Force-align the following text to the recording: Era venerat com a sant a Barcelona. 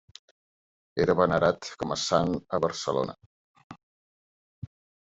Era 1.05 1.15
venerat 1.19 1.69
com 1.83 1.93
a 1.95 1.99
sant 2.05 2.33
a 2.59 2.63
Barcelona. 2.65 3.17